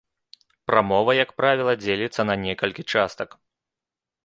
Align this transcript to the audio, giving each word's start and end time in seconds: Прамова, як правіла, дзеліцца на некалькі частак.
Прамова, 0.69 1.11
як 1.19 1.31
правіла, 1.41 1.75
дзеліцца 1.83 2.21
на 2.31 2.39
некалькі 2.47 2.89
частак. 2.95 3.29